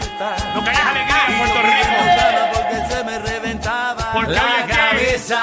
Puerta. 0.00 0.36
Lo 0.54 0.62
que 0.64 0.70
hay 0.70 0.76
es 0.76 0.82
alegría 0.82 1.24
en 1.28 1.38
Puerto 1.38 1.62
Rico. 1.62 1.94
Porque 2.54 2.94
se 2.94 3.04
me 3.04 3.18
reventaba 3.18 4.12
Porque 4.12 4.32
la 4.32 4.66
cabeza. 4.66 5.42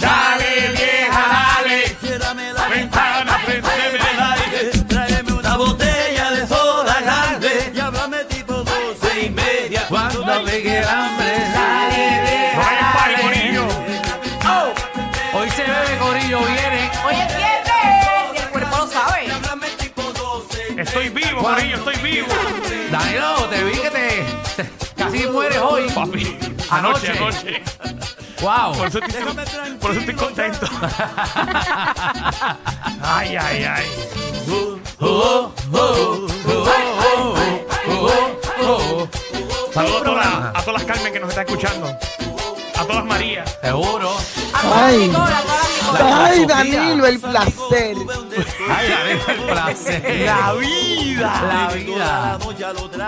Dale, 0.00 0.68
vieja, 0.70 1.22
dale. 1.32 1.96
Ciérrame 2.00 2.52
la 2.52 2.68
Ventana, 2.68 3.38
préndeme 3.44 3.98
el 4.12 4.20
aire. 4.20 4.70
Tráeme 4.88 5.32
una 5.32 5.56
botella 5.56 6.30
de 6.30 6.46
soda 6.46 7.00
grande. 7.00 7.72
Y 7.74 7.80
háblame 7.80 8.24
tipo 8.24 8.54
doce 8.54 9.26
y 9.26 9.30
media. 9.30 9.86
Cuando 9.88 10.24
pegue 10.44 10.78
el 10.78 10.88
hambre. 10.88 11.32
Dale, 11.54 12.52
No 12.54 12.62
hay 12.62 12.76
vieja, 12.76 12.94
dale. 12.94 13.22
Corillo. 13.22 13.66
Hoy 15.34 15.50
se 15.50 15.62
bebe, 15.62 15.98
Corillo, 15.98 16.38
viene. 16.40 16.90
Hoy 17.04 17.14
es 17.16 17.51
Estoy 20.92 21.08
vivo, 21.08 21.40
Corillo, 21.42 21.76
estoy 21.76 21.96
vivo. 22.02 22.26
Danilo, 22.90 23.48
te 23.48 23.64
vi 23.64 23.72
que 23.72 23.90
te, 23.90 24.24
te- 24.56 24.70
casi 24.94 25.26
mueres 25.26 25.58
hoy. 25.58 25.88
Papi, 25.90 26.36
Anoche. 26.68 27.12
anoche, 27.12 27.12
anoche. 27.12 27.62
Wow. 28.42 28.76
Por 28.76 28.88
eso 28.88 28.98
estoy, 28.98 29.22
tranquilo. 29.22 29.78
por 29.80 29.90
eso 29.92 30.00
estoy 30.00 30.14
contento. 30.14 30.66
Ay, 33.02 33.36
ay, 33.36 33.64
ay. 33.64 33.86
Saludos 39.72 40.00
a 40.00 40.04
todas, 40.04 40.26
las- 40.26 40.44
a 40.56 40.64
todas 40.64 40.82
las 40.82 40.84
Carmen 40.84 41.12
que 41.12 41.20
nos 41.20 41.28
están 41.30 41.46
escuchando. 41.46 41.86
A 42.76 42.84
todas 42.84 43.04
Marías. 43.04 43.58
Seguro. 43.62 44.10
A 44.52 44.62
todas 44.62 45.30
las 45.30 45.44
Ay. 46.00 46.46
Danilo, 46.46 47.06
el 47.06 47.20
placer. 47.20 47.96
Ay, 48.70 48.88
Danilo, 48.88 49.22
el 49.28 49.42
placer. 49.52 50.20
La 50.26 50.52
vida. 50.54 51.42
La 51.48 51.74
vida. 51.74 52.38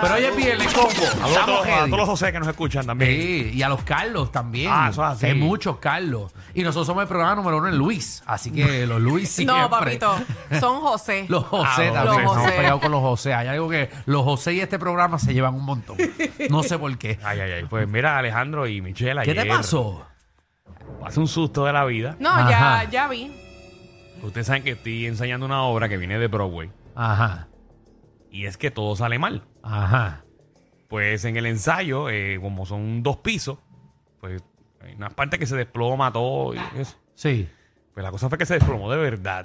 Pero 0.01 0.13
hoy 0.15 0.23
es 0.23 0.35
viernes, 0.35 0.73
combo. 0.73 0.89
Saludos 0.91 1.13
a 1.21 1.27
Estamos 1.27 1.45
todos, 1.45 1.59
a 1.59 1.63
ready. 1.69 1.85
todos 1.89 1.99
los 1.99 2.09
José 2.09 2.31
que 2.31 2.39
nos 2.39 2.47
escuchan 2.47 2.85
también. 2.85 3.11
Sí, 3.11 3.51
y 3.53 3.61
a 3.61 3.69
los 3.69 3.83
Carlos 3.83 4.31
también. 4.31 4.71
Ah, 4.73 4.87
eso 4.91 5.03
es 5.05 5.11
así. 5.11 5.25
Hay 5.27 5.35
muchos 5.35 5.77
Carlos. 5.77 6.31
Y 6.53 6.63
nosotros 6.63 6.87
somos 6.87 7.01
el 7.03 7.07
programa 7.07 7.35
número 7.35 7.57
uno 7.57 7.67
en 7.67 7.77
Luis. 7.77 8.23
Así 8.25 8.51
que 8.51 8.85
los 8.87 9.01
Luis 9.01 9.29
siempre. 9.29 9.55
No, 9.61 9.69
papito, 9.69 10.15
son 10.59 10.81
José. 10.81 11.25
Los 11.29 11.43
José 11.45 11.91
Ah, 11.95 12.03
los 12.03 12.05
también. 12.05 12.27
José. 12.27 12.39
Estamos 12.39 12.51
pegados 12.51 12.81
con 12.81 12.91
los 12.91 13.01
José. 13.01 13.33
Hay 13.33 13.47
algo 13.47 13.69
que 13.69 13.89
los 14.05 14.23
José 14.23 14.53
y 14.53 14.59
este 14.61 14.79
programa 14.79 15.19
se 15.19 15.33
llevan 15.33 15.53
un 15.55 15.65
montón. 15.65 15.97
No 16.49 16.63
sé 16.63 16.77
por 16.77 16.95
qué. 16.97 17.19
Ay, 17.23 17.39
ay, 17.39 17.51
ay. 17.51 17.65
Pues 17.69 17.87
mira, 17.87 18.17
Alejandro 18.17 18.67
y 18.67 18.81
Michelle 18.81 19.13
¿Qué 19.23 19.31
ayer 19.31 19.43
te 19.43 19.49
pasó? 19.49 20.05
Pasé 20.99 21.19
un 21.19 21.27
susto 21.27 21.65
de 21.65 21.73
la 21.73 21.85
vida. 21.85 22.15
No, 22.19 22.29
Ajá. 22.29 22.83
ya, 22.83 22.89
ya 22.89 23.07
vi. 23.07 23.31
Ustedes 24.23 24.47
saben 24.47 24.63
que 24.63 24.71
estoy 24.71 25.05
enseñando 25.05 25.45
una 25.45 25.63
obra 25.63 25.87
que 25.89 25.97
viene 25.97 26.17
de 26.17 26.27
Broadway. 26.27 26.71
Ajá. 26.95 27.47
Y 28.31 28.45
es 28.45 28.57
que 28.57 28.71
todo 28.71 28.95
sale 28.95 29.19
mal. 29.19 29.43
Ajá. 29.61 30.23
Pues 30.87 31.25
en 31.25 31.37
el 31.37 31.45
ensayo, 31.45 32.09
eh, 32.09 32.39
como 32.41 32.65
son 32.65 33.03
dos 33.03 33.17
pisos, 33.17 33.57
pues 34.19 34.43
hay 34.81 34.93
una 34.95 35.09
parte 35.09 35.37
que 35.37 35.45
se 35.45 35.55
desploma 35.55 36.11
todo 36.11 36.53
y 36.55 36.59
eso. 36.77 36.95
Sí. 37.13 37.47
Pues 37.93 38.03
la 38.03 38.11
cosa 38.11 38.29
fue 38.29 38.37
que 38.37 38.45
se 38.45 38.55
desplomó 38.55 38.91
de 38.91 38.97
verdad. 38.97 39.43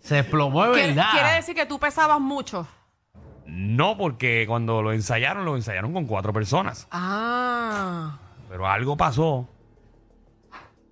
Se 0.00 0.16
desplomó 0.16 0.64
de 0.66 0.72
¿Quiere, 0.72 0.88
verdad. 0.88 1.10
quiere 1.12 1.32
decir 1.34 1.54
que 1.54 1.66
tú 1.66 1.78
pesabas 1.78 2.20
mucho? 2.20 2.66
No 3.46 3.96
porque 3.96 4.44
cuando 4.48 4.82
lo 4.82 4.92
ensayaron, 4.92 5.44
lo 5.44 5.56
ensayaron 5.56 5.92
con 5.92 6.06
cuatro 6.06 6.32
personas. 6.32 6.86
Ah. 6.90 8.18
Pero 8.48 8.66
algo 8.68 8.96
pasó 8.96 9.48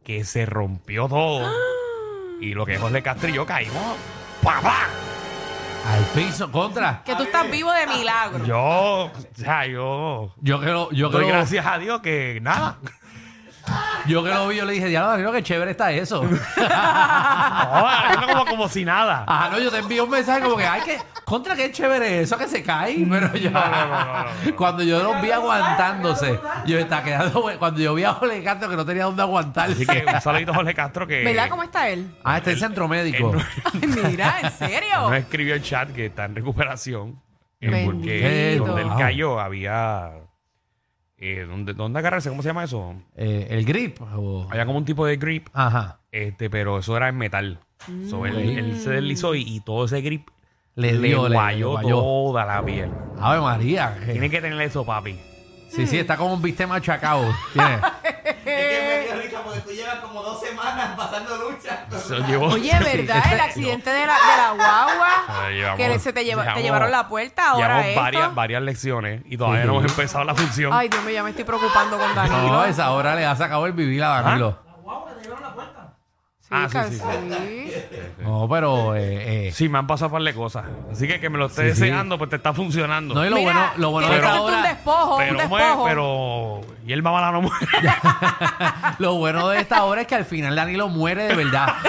que 0.04 0.24
se 0.24 0.46
rompió 0.46 1.08
todo. 1.08 1.50
y 2.40 2.54
lo 2.54 2.66
que 2.66 2.78
José 2.78 3.02
Castro 3.02 3.28
y 3.28 3.32
yo 3.32 3.46
caímos. 3.46 3.96
¡Papá! 4.42 4.88
Al 5.86 6.04
piso, 6.14 6.50
contra. 6.50 7.02
Que 7.04 7.14
tú 7.14 7.24
estás 7.24 7.50
vivo 7.50 7.70
de 7.72 7.86
milagro. 7.86 8.44
Yo, 8.46 8.58
o 8.58 9.12
sea, 9.34 9.66
yo 9.66 10.32
Yo 10.40 10.58
lo, 10.58 10.90
yo 10.92 11.08
doy 11.10 11.22
lo, 11.22 11.28
gracias 11.28 11.66
a 11.66 11.78
Dios 11.78 12.00
que 12.00 12.38
nada. 12.40 12.78
Yo 14.06 14.22
que 14.24 14.30
lo 14.30 14.48
vi, 14.48 14.56
yo 14.56 14.64
le 14.64 14.72
dije, 14.74 14.86
diablo, 14.88 15.10
Danilo, 15.10 15.32
qué 15.32 15.42
chévere 15.42 15.70
está 15.72 15.92
eso. 15.92 16.22
Haciendo 16.56 18.26
como, 18.26 18.44
como 18.46 18.68
si 18.68 18.84
nada. 18.84 19.24
Ajá, 19.26 19.50
no, 19.50 19.58
yo 19.58 19.70
te 19.70 19.78
envío 19.78 20.04
un 20.04 20.10
mensaje 20.10 20.40
como 20.42 20.56
que, 20.56 20.66
ay, 20.66 20.82
que, 20.82 20.98
contra 21.24 21.54
qué 21.56 21.70
chévere 21.72 22.20
eso 22.20 22.36
que 22.38 22.46
se 22.48 22.62
cae. 22.62 23.04
Pero 23.08 23.34
yo, 23.34 23.50
No, 23.50 23.60
no, 23.64 23.86
no, 23.86 24.04
no, 24.04 24.24
no. 24.24 24.56
cuando 24.56 24.82
yo 24.82 25.02
los 25.02 25.20
vi 25.22 25.30
aguantándose, 25.30 26.38
yo 26.66 26.78
estaba 26.78 27.02
quedando, 27.02 27.42
cuando 27.58 27.80
yo 27.80 27.94
vi 27.94 28.04
a 28.04 28.12
Jorge 28.14 28.42
Castro 28.42 28.68
que 28.68 28.76
no 28.76 28.84
tenía 28.84 29.04
dónde 29.04 29.22
aguantar. 29.22 29.70
Así 29.70 29.86
que 29.86 30.04
un 30.12 30.20
saludito 30.20 30.52
a 30.52 30.54
Jorge 30.54 30.74
Castro 30.74 31.06
que. 31.06 31.24
¿Verdad 31.24 31.48
cómo 31.48 31.62
está 31.62 31.88
él? 31.88 32.14
Ah, 32.24 32.38
está 32.38 32.50
en 32.50 32.58
centro 32.58 32.88
médico. 32.88 33.32
Ay, 33.72 33.88
mira, 33.88 34.40
¿en 34.42 34.50
serio? 34.52 35.00
Nos 35.02 35.14
escribió 35.14 35.54
el 35.54 35.62
chat 35.62 35.90
que 35.92 36.06
está 36.06 36.24
en 36.26 36.34
recuperación. 36.36 37.20
eh, 37.60 37.70
Bendito. 37.70 37.92
porque 37.92 38.56
donde 38.58 38.82
él 38.82 38.88
cayó 38.98 39.40
había. 39.40 40.10
Eh, 41.26 41.46
¿dónde, 41.48 41.72
¿Dónde 41.72 41.98
agarrarse? 42.00 42.28
¿Cómo 42.28 42.42
se 42.42 42.48
llama 42.48 42.64
eso? 42.64 42.94
Eh, 43.16 43.46
el 43.50 43.64
grip. 43.64 43.98
o- 44.02 44.46
Había 44.50 44.66
como 44.66 44.76
un 44.76 44.84
tipo 44.84 45.06
de 45.06 45.16
grip, 45.16 45.48
Ajá. 45.54 46.00
este, 46.12 46.50
pero 46.50 46.80
eso 46.80 46.94
era 46.96 47.08
en 47.08 47.16
metal. 47.16 47.60
So, 48.10 48.26
él, 48.26 48.36
él 48.36 48.78
se 48.78 48.90
deslizó 48.90 49.34
y, 49.34 49.42
y 49.42 49.60
todo 49.60 49.84
ese 49.86 50.00
grip 50.02 50.28
Le 50.74 50.92
le, 50.92 51.08
dio, 51.08 51.28
le- 51.28 51.34
guayó 51.34 51.76
le 51.78 51.82
guayó. 51.82 52.00
toda 52.00 52.44
la 52.44 52.62
piel. 52.64 52.90
Ave 53.18 53.40
María. 53.40 53.96
que- 54.04 54.12
Tiene 54.12 54.28
que 54.28 54.40
tener 54.42 54.60
eso, 54.60 54.84
papi. 54.84 55.18
Sí, 55.70 55.86
sí, 55.86 55.98
está 55.98 56.16
como 56.18 56.34
un 56.34 56.42
bistec 56.42 56.68
machacado. 56.68 57.24
Tiene. 57.54 57.78
Porque 59.44 59.60
tú 59.60 59.70
llevas 59.70 59.96
como 59.96 60.22
dos 60.22 60.40
semanas 60.40 60.96
pasando 60.96 61.36
lucha. 61.36 61.86
Llevó- 62.26 62.48
Oye, 62.52 62.72
¿verdad? 62.82 63.22
El 63.32 63.40
accidente 63.48 63.90
de 63.90 64.06
la, 64.06 64.14
de 64.14 64.36
la 64.36 64.52
guagua. 64.56 65.08
Ah, 65.28 65.50
llevamos- 65.50 65.76
que 65.76 65.98
se 65.98 66.12
te, 66.12 66.24
lleva- 66.24 66.54
te 66.54 66.62
llevaron 66.62 66.90
la 66.90 67.08
puerta 67.08 67.50
ahora 67.50 67.66
Llevamos 67.66 67.86
esto. 67.86 68.00
varias, 68.00 68.34
varias 68.34 68.62
lecciones 68.62 69.22
y 69.26 69.36
todavía 69.36 69.62
Sí. 69.62 69.66
no 69.68 69.72
hemos 69.78 69.90
empezado 69.90 70.24
la 70.24 70.34
función. 70.34 70.72
Ay, 70.72 70.88
Dios 70.88 71.02
mío, 71.04 71.14
ya 71.14 71.22
me 71.22 71.30
estoy 71.30 71.44
preocupando 71.44 71.98
con 71.98 72.14
Danilo. 72.14 72.42
No, 72.48 72.64
esa 72.64 72.90
hora 72.92 73.14
le 73.14 73.24
ha 73.26 73.36
sacado 73.36 73.66
el 73.66 73.72
vivir 73.72 74.02
a 74.02 74.20
Danilo. 74.22 74.58
Sí, 76.40 76.48
Ah, 76.50 76.66
sí, 76.68 76.72
casi. 76.74 76.98
sí, 76.98 77.72
No, 78.18 78.46
pero. 78.50 78.94
Eh, 78.94 79.48
eh, 79.48 79.52
Sí, 79.52 79.68
me 79.70 79.78
han 79.78 79.86
pasado 79.86 80.08
un 80.08 80.12
par 80.12 80.22
de 80.22 80.34
cosas. 80.34 80.64
Así 80.92 81.08
que 81.08 81.18
que 81.18 81.30
me 81.30 81.38
lo 81.38 81.46
esté 81.46 81.70
Sí, 81.70 81.74
sí. 81.76 81.80
deseando, 81.82 82.18
pues 82.18 82.28
te 82.28 82.36
está 82.36 82.52
funcionando. 82.52 83.14
No, 83.14 83.24
y 83.24 83.30
lo 83.30 83.36
Mira, 83.36 83.50
bueno, 83.52 83.70
lo 83.76 83.90
bueno 83.92 84.08
de 84.08 84.16
hacerte 84.16 84.38
un 84.40 84.44
hora. 84.52 84.62
despojo, 84.62 85.12
un 85.16 85.18
pero, 85.22 85.38
despojo. 85.38 85.84
pero. 85.86 86.60
Y 86.86 86.92
el 86.92 87.02
mamá 87.02 87.32
no 87.32 87.40
muere. 87.42 87.66
Lo 88.98 89.14
bueno 89.14 89.48
de 89.48 89.60
esta 89.60 89.84
hora 89.84 90.02
es 90.02 90.06
que 90.06 90.16
al 90.16 90.26
final 90.26 90.54
Danilo 90.54 90.88
muere 90.88 91.24
de 91.24 91.34
verdad. 91.34 91.68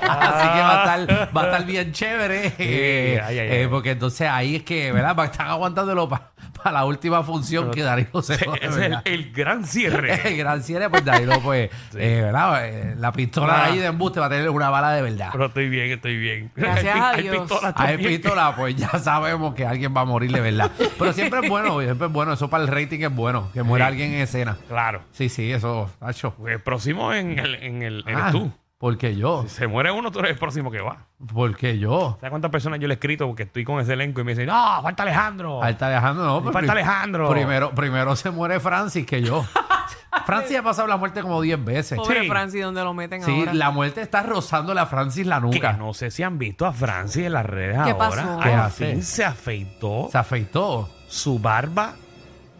Así 0.00 0.48
que 0.48 0.60
va 0.60 0.84
a 0.84 0.96
estar, 0.96 1.23
va 1.36 1.42
a 1.42 1.44
estar 1.46 1.66
bien 1.66 1.92
chévere. 1.92 2.52
eh, 2.58 3.20
ay, 3.24 3.38
ay, 3.38 3.48
eh, 3.48 3.60
ay. 3.62 3.66
porque 3.68 3.92
entonces 3.92 4.28
ahí 4.28 4.56
es 4.56 4.62
que, 4.62 4.92
¿verdad? 4.92 5.16
Va- 5.18 5.24
Están 5.26 5.48
aguantándolo 5.48 6.08
para 6.08 6.30
la 6.72 6.84
última 6.84 7.22
función 7.22 7.70
que 7.70 7.82
Danilo 7.82 8.22
se 8.22 8.34
Ese 8.34 8.46
es 8.62 8.76
el, 8.76 8.96
el 9.04 9.32
gran 9.32 9.64
cierre. 9.66 10.14
El 10.28 10.36
gran 10.38 10.62
cierre, 10.62 10.88
pues 10.90 11.04
Danilo, 11.04 11.40
pues, 11.40 11.70
eh, 11.96 12.20
¿verdad? 12.22 12.66
Eh, 12.68 12.94
la 12.98 13.12
pistola 13.12 13.54
Ah. 13.54 13.64
ahí 13.66 13.78
de 13.78 13.86
embuste 13.86 14.20
va 14.20 14.26
a 14.26 14.28
tener 14.30 14.48
una 14.50 14.70
bala 14.70 14.92
de 14.92 15.02
verdad. 15.02 15.28
Pero 15.32 15.46
estoy 15.46 15.68
bien, 15.68 15.90
estoy 15.90 16.16
bien. 16.16 16.50
Gracias 16.56 16.94
Hay 16.94 17.00
pi- 17.00 17.00
a 17.00 17.10
hay 17.10 17.22
Dios. 17.22 17.36
pistolas 17.38 17.74
Hay 17.76 17.88
también. 17.94 18.10
pistola, 18.20 18.54
pues 18.56 18.76
ya 18.76 18.88
sabemos 18.98 19.54
que 19.54 19.66
alguien 19.66 19.94
va 19.96 20.02
a 20.02 20.04
morir 20.06 20.32
de 20.32 20.40
verdad. 20.40 20.70
Pero 20.98 21.12
siempre 21.12 21.40
es 21.42 21.48
bueno, 21.48 21.80
siempre 21.80 22.06
es 22.06 22.12
bueno. 22.12 22.32
Eso 22.32 22.48
para 22.48 22.62
el 22.64 22.68
rating 22.68 23.00
es 23.00 23.14
bueno, 23.14 23.50
que 23.52 23.62
muera 23.62 23.86
Sí. 23.86 23.88
alguien 23.92 24.12
en 24.14 24.20
escena. 24.20 24.56
Claro. 24.68 25.02
Sí, 25.12 25.28
sí, 25.28 25.52
eso, 25.52 25.90
Nacho. 26.00 26.34
Pues 26.38 26.60
próximo 26.62 27.12
en 27.12 27.38
el, 27.38 27.54
en 27.56 27.82
el, 27.82 28.04
eres 28.06 28.20
Ah, 28.22 28.30
tú. 28.32 28.50
Porque 28.84 29.16
yo, 29.16 29.46
Se 29.48 29.66
muere 29.66 29.90
uno, 29.92 30.10
tú 30.10 30.18
eres 30.18 30.32
el 30.32 30.38
próximo 30.38 30.70
que 30.70 30.78
va. 30.82 31.06
porque 31.32 31.78
yo. 31.78 32.18
¿Sabes 32.20 32.28
cuántas 32.28 32.50
personas 32.50 32.80
yo 32.80 32.86
le 32.86 32.92
he 32.92 32.96
escrito 32.96 33.26
porque 33.26 33.44
estoy 33.44 33.64
con 33.64 33.80
ese 33.80 33.94
elenco 33.94 34.20
y 34.20 34.24
me 34.24 34.32
dicen, 34.32 34.44
no, 34.46 34.82
falta 34.82 35.04
Alejandro? 35.04 35.58
Falta 35.60 35.86
Alejandro, 35.86 36.24
no. 36.42 36.52
Falta 36.52 36.72
Alejandro. 36.72 37.30
Primero, 37.30 37.70
primero 37.74 38.14
se 38.14 38.30
muere 38.30 38.60
Francis 38.60 39.06
que 39.06 39.22
yo. 39.22 39.42
Francis 40.26 40.58
ha 40.58 40.62
pasado 40.62 40.86
la 40.86 40.98
muerte 40.98 41.22
como 41.22 41.40
10 41.40 41.64
veces. 41.64 41.96
Pobre 41.98 42.20
Sí. 42.24 42.28
Francis, 42.28 42.62
donde 42.62 42.84
lo 42.84 42.92
meten 42.92 43.22
Sí, 43.22 43.30
ahora. 43.40 43.54
la 43.54 43.70
muerte 43.70 44.02
está 44.02 44.22
rozándole 44.22 44.80
a 44.80 44.84
Francis 44.86 45.26
la 45.26 45.36
Que 45.40 45.46
nuca. 45.46 45.72
no 45.72 45.94
sé 45.94 46.10
si 46.10 46.22
han 46.22 46.36
visto 46.38 46.66
a 46.66 46.72
Francis 46.74 47.24
en 47.24 47.32
las 47.32 47.46
redes 47.46 47.76
¿Qué 47.84 47.90
ahora. 47.92 47.96
pasó? 48.10 48.40
¿Qué 48.42 48.52
Al 48.52 48.70
fin 48.70 49.02
se 49.02 49.24
afeitó 49.24 50.08
Se 50.12 50.18
afeitó. 50.18 50.90
su 51.08 51.38
barba. 51.38 51.94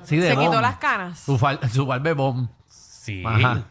Sí, 0.04 0.16
de 0.16 0.28
Se 0.30 0.36
quitó 0.38 0.52
bomb. 0.52 0.62
las 0.62 0.76
canas. 0.76 1.18
Su, 1.20 1.38
su 1.70 1.84
barbebón. 1.84 2.50
Sí. 2.66 3.22
Ajá. 3.26 3.64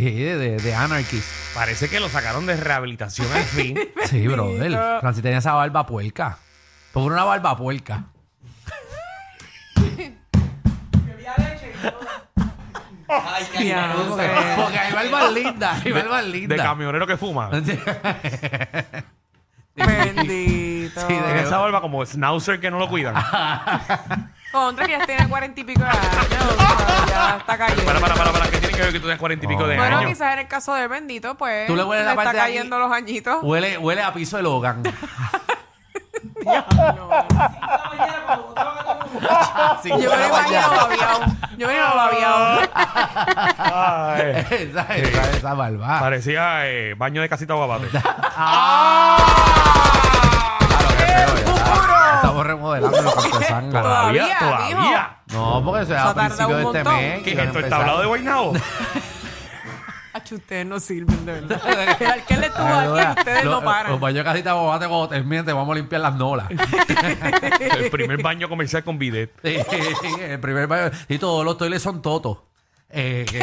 de, 0.22 0.36
de, 0.38 0.56
de 0.56 0.74
Anarchist. 0.74 1.28
Parece 1.54 1.88
que 1.90 2.00
lo 2.00 2.08
sacaron 2.08 2.46
de 2.46 2.56
rehabilitación 2.56 3.30
al 3.32 3.42
fin. 3.44 3.78
Sí, 4.06 4.26
brother. 4.26 5.00
Francis 5.00 5.22
tenía 5.22 5.38
esa 5.38 5.52
barba 5.52 5.84
puerca. 5.86 6.38
Por 6.92 7.12
una 7.12 7.24
barba 7.24 7.56
puerca. 7.56 8.04
Diantre. 13.58 13.98
Porque, 14.08 14.30
porque 14.56 14.78
hay 14.78 14.92
barbas 15.10 15.32
lindas. 15.32 15.84
Hay 15.84 15.92
barbas 15.92 16.24
de 16.24 16.30
lindas. 16.30 16.60
camionero 16.62 17.06
que 17.06 17.16
fuma. 17.16 17.48
Bendito. 19.74 21.00
Sí, 21.06 21.14
de- 21.14 21.22
Tiene 21.22 21.42
esa 21.42 21.58
barba 21.58 21.80
como 21.80 22.04
schnauzer 22.04 22.60
que 22.60 22.70
no 22.70 22.78
lo 22.78 22.88
cuidan. 22.88 23.14
Contra 24.52 24.86
que 24.86 24.92
ya 24.92 25.06
tiene 25.06 25.28
cuarenta 25.28 25.60
y 25.60 25.64
pico 25.64 25.82
de 25.82 25.88
años. 25.88 26.02
o 26.06 26.56
sea, 26.56 27.06
ya 27.08 27.36
está 27.38 27.58
cayendo. 27.58 27.84
Para, 27.84 28.00
para, 28.00 28.14
para, 28.14 28.32
para. 28.32 28.44
¿Qué 28.50 28.58
tiene 28.58 28.74
que 28.76 28.82
ver 28.82 28.92
que 28.92 28.98
tú 29.00 29.06
tengas 29.06 29.18
cuarenta 29.18 29.44
y 29.46 29.48
pico 29.48 29.66
de 29.66 29.76
Bueno, 29.76 29.98
años? 29.98 30.10
quizás 30.10 30.34
en 30.34 30.38
el 30.40 30.48
caso 30.48 30.74
de 30.74 30.86
Bendito, 30.88 31.34
pues. 31.36 31.66
Tú 31.66 31.74
le 31.74 31.84
hueles 31.84 32.04
la 32.04 32.12
está 32.12 32.22
parte 32.24 32.36
de 32.36 32.42
aquí. 32.42 32.52
cayendo 32.52 32.78
los 32.78 32.92
añitos. 32.92 33.38
Huele, 33.42 33.78
huele 33.78 34.02
a 34.02 34.12
piso 34.12 34.36
de 34.36 34.42
Logan. 34.42 34.82
Sí, 39.82 39.88
Yo 39.88 39.96
me 39.98 40.04
lo 40.16 40.26
imagino 40.26 40.68
babiado. 40.70 41.20
Yo 41.58 41.66
me 41.68 41.76
lo 41.78 41.94
babiado. 41.96 42.60
Ay, 43.58 44.46
esa, 44.50 44.82
esa, 44.96 45.30
esa 45.30 45.54
barba. 45.54 46.00
parecía 46.00 46.68
eh, 46.68 46.94
baño 46.94 47.20
de 47.22 47.28
casita 47.28 47.54
guabate. 47.54 47.88
¡Ah! 48.36 49.16
Todavía. 54.42 55.16
No, 55.32 55.62
porque 55.64 55.86
se 55.86 55.92
Eso 55.94 56.02
a 56.02 56.10
ha 56.10 56.14
tardado 56.14 56.28
principio 56.28 56.56
de 56.56 56.64
un 56.64 56.76
este 56.76 56.84
montón. 56.84 57.02
mes. 57.02 57.12
¿Qué 57.12 57.16
es 57.18 57.22
que 57.24 57.30
esto? 57.30 57.42
¿El 57.42 57.48
empezar. 57.64 57.70
tablado 57.78 58.00
de 58.00 58.06
Guaynabo? 58.06 58.52
Ustedes 60.32 60.64
no 60.64 60.80
sirven, 60.80 61.26
de 61.26 61.32
verdad. 61.40 61.60
El 62.00 62.06
alcalde 62.06 62.46
estuvo 62.46 62.64
aquí, 62.98 63.18
ustedes 63.20 63.44
Los- 63.44 63.54
no 63.54 63.64
paran. 63.64 63.92
Los 63.92 64.00
baños 64.00 64.18
de 64.18 64.24
casita 64.24 64.54
bobate 64.54 64.86
cuando 64.88 65.08
terminen 65.08 65.44
te 65.44 65.52
vamos 65.52 65.72
a 65.72 65.74
limpiar 65.76 66.00
las 66.00 66.14
nolas. 66.14 66.46
El 67.60 67.90
primer 67.90 68.22
baño 68.22 68.48
comercial 68.48 68.82
con 68.84 68.98
bidet. 68.98 69.30
Sí, 69.42 69.56
el 70.20 70.40
primer 70.40 70.66
baño. 70.68 70.90
Y 71.08 71.18
todos 71.18 71.44
los 71.44 71.58
toiles 71.58 71.82
son 71.82 72.00
totos. 72.02 72.38
Eh, 72.88 73.26
que- 73.28 73.38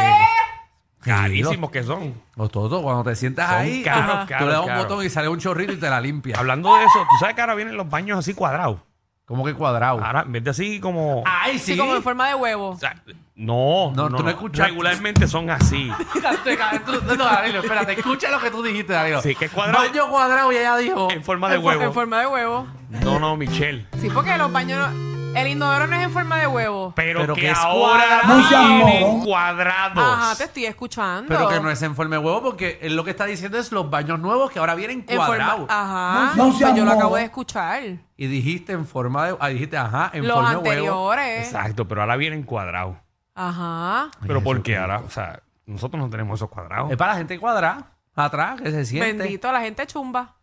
Sí, 1.02 1.10
Carísimos 1.12 1.72
que 1.72 1.82
son. 1.84 2.08
Los, 2.36 2.38
los 2.38 2.52
totos, 2.52 2.82
cuando 2.82 3.04
te 3.06 3.16
sientas 3.16 3.48
Son 3.50 3.58
ahí, 3.60 3.84
caros, 3.84 4.28
caros, 4.28 4.38
tú 4.40 4.46
le 4.48 4.52
das 4.52 4.62
un 4.62 4.68
caros. 4.68 4.84
botón 4.84 5.06
y 5.06 5.10
sale 5.10 5.30
un 5.30 5.40
chorrito 5.40 5.72
y 5.72 5.78
te 5.78 5.90
la 5.90 6.02
limpia. 6.02 6.36
Hablando 6.38 6.76
de 6.76 6.84
eso, 6.84 7.00
tú 7.10 7.16
sabes 7.22 7.36
que 7.36 7.42
ahora 7.42 7.56
vienen 7.56 7.78
los 7.78 7.90
baños 7.90 8.20
así 8.20 8.34
cuadrados. 8.34 8.80
Como 9.30 9.46
que 9.46 9.54
cuadrado. 9.54 10.04
Ahora, 10.04 10.24
en 10.24 10.32
vez 10.34 10.44
de 10.44 10.50
así 10.50 10.80
como. 10.80 11.24
¡Ay, 11.26 11.60
Sí, 11.60 11.74
sí! 11.74 11.78
como 11.78 11.96
en 11.96 12.02
forma 12.04 12.28
de 12.28 12.34
huevo. 12.36 12.70
O 12.72 12.76
sea, 12.78 12.96
no, 13.36 13.94
No, 13.96 14.10
no, 14.10 14.18
tú 14.18 14.24
no 14.24 14.30
escuchaste. 14.32 14.72
Regularmente 14.72 15.28
son 15.28 15.50
así. 15.52 15.90
Tú- 16.86 17.16
no, 17.16 17.24
Danilo, 17.26 17.60
espérate, 17.60 17.94
escucha 17.94 18.30
lo 18.32 18.40
que 18.40 18.50
tú 18.52 18.64
dijiste, 18.64 18.92
Danilo. 18.94 19.22
Sí, 19.22 19.36
que 19.36 19.46
es 19.46 19.52
cuadrado. 19.52 19.86
Baño 19.88 20.10
cuadrado 20.10 20.52
y 20.52 20.58
ella 20.58 20.76
dijo. 20.78 21.12
En 21.12 21.24
forma 21.24 21.48
de 21.50 21.56
En 21.56 21.62
fo- 21.62 21.66
huevo. 21.68 21.84
En 21.84 21.94
forma 21.94 22.20
de 22.22 22.28
huevo. 22.28 22.68
No, 22.90 23.20
no, 23.20 23.38
Michelle. 23.38 23.86
Sí, 24.02 24.10
porque 24.12 24.36
los 24.38 24.52
baños. 24.52 24.80
no- 24.80 25.09
El 25.36 25.48
inodoro 25.48 25.88
no 25.88 25.96
es 25.96 26.04
en 26.04 26.12
forma 26.12 26.38
de 26.40 26.48
huevo. 26.48 26.92
Pero, 26.96 27.22
Pero 27.22 27.36
que, 27.36 27.42
que 27.42 27.52
es 27.52 27.58
ahora 27.58 28.22
cuadrado. 28.26 28.86
vienen 28.86 29.22
cuadrados. 29.24 29.98
Ajá, 30.04 30.36
te 30.36 30.44
estoy 30.46 30.66
escuchando. 30.66 31.28
Pero 31.30 31.48
que 31.48 31.60
no 31.60 31.70
es 31.70 31.82
en 31.82 31.96
forma 31.96 32.16
de 32.18 32.22
huevo 32.24 32.42
porque 32.42 32.80
él 32.82 32.96
lo 32.96 33.04
que 33.04 33.12
está 33.12 33.26
diciendo 33.26 33.58
es 33.58 33.72
los 33.72 33.90
baños 33.90 34.20
nuevos 34.20 34.52
que 34.52 34.60
ahora 34.60 34.76
vienen 34.76 35.06
En 35.08 35.18
forma. 35.18 35.26
cuadrados. 35.28 35.66
Ajá. 35.70 36.32
Pues 36.36 36.60
yo 36.76 36.84
lo 36.86 36.92
acabo 36.92 37.16
de 37.16 37.24
escuchar. 37.26 37.84
Y 38.18 38.28
dijiste 38.28 38.74
en 38.74 38.86
forma 38.86 39.28
de. 39.28 39.38
Ah, 39.40 39.50
dijiste, 39.50 39.78
ajá, 39.78 40.10
en 40.14 40.28
Los 40.28 40.34
forma 40.36 40.50
de 40.50 40.56
huevo. 40.58 40.70
anteriores. 40.70 41.46
Exacto, 41.48 41.88
pero 41.88 42.02
ahora 42.02 42.16
vienen 42.18 42.44
cuadrados. 42.44 42.98
Ajá. 43.36 44.10
Pero 44.22 44.40
Ay, 44.40 44.44
¿por 44.44 44.62
qué 44.64 44.78
ahora? 44.78 45.00
O 45.06 45.10
sea, 45.10 45.42
nosotros 45.66 46.02
no 46.02 46.10
tenemos 46.10 46.40
esos 46.40 46.50
cuadrados. 46.50 46.92
Es 46.92 46.98
para 46.98 47.14
la 47.14 47.18
gente 47.20 47.40
cuadrada, 47.40 47.92
atrás, 48.16 48.60
que 48.62 48.72
se 48.72 48.84
siente. 48.86 49.14
Bendito, 49.14 49.52
la 49.52 49.62
gente 49.62 49.86
chumba. 49.88 50.36